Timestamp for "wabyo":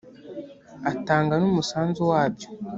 2.11-2.47